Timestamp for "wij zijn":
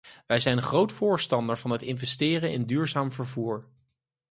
0.27-0.61